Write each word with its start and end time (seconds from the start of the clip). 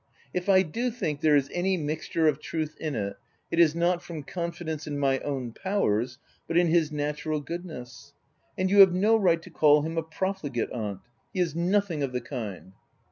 "If 0.39 0.49
I 0.49 0.63
do 0.63 0.89
think 0.89 1.21
there 1.21 1.35
is 1.35 1.47
any 1.53 1.77
mixture 1.77 2.27
of 2.27 2.39
truth 2.41 2.75
in 2.79 2.95
it, 2.95 3.17
it 3.51 3.59
is 3.59 3.75
not 3.75 4.01
from 4.01 4.23
confidence 4.23 4.87
in 4.87 4.97
my 4.97 5.19
own 5.19 5.51
powers, 5.53 6.17
but 6.47 6.57
in 6.57 6.69
his 6.69 6.91
natural 6.91 7.39
goodness.— 7.39 8.13
And 8.57 8.71
you 8.71 8.79
have 8.79 8.95
no 8.95 9.15
right 9.15 9.43
to 9.43 9.51
call 9.51 9.83
him 9.83 9.99
a 9.99 10.01
profligate, 10.01 10.71
aunt; 10.71 11.01
he 11.31 11.39
is 11.39 11.55
nothing 11.55 12.01
of 12.01 12.13
the 12.13 12.21
kind." 12.21 12.71